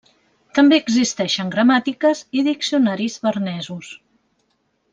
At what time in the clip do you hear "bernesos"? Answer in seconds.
3.29-3.93